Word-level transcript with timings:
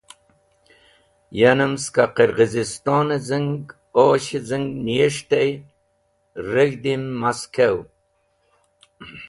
Yanem 1.39 1.73
skẽ 1.83 2.13
qirgheziston 2.15 3.07
z̃i’n 3.27 3.47
osh 4.05 4.29
z̃i’n 4.47 4.63
niyes̃hte 4.85 5.41
reg̃hdi’m 6.53 7.03
Moskow. 7.21 7.77